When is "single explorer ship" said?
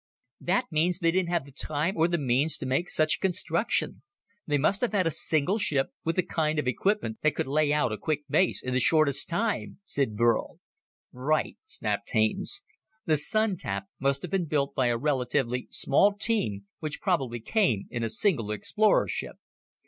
18.09-19.35